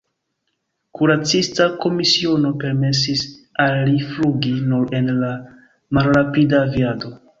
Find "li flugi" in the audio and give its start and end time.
3.91-4.55